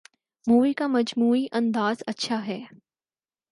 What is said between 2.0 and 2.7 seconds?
اچھا ہے